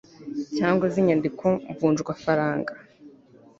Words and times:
cyangwa 0.57 0.85
z 0.91 0.95
inyandiko 1.01 1.45
mvunjwafaranga 1.71 2.71